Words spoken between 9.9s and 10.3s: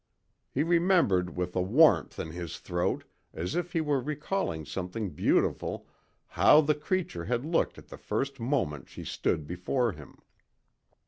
him.